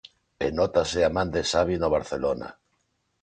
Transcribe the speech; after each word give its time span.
E 0.45 0.47
nótase 0.57 0.99
a 1.03 1.13
man 1.15 1.29
de 1.35 1.41
Xavi 1.51 1.75
no 1.79 1.89
Barcelona. 1.95 2.47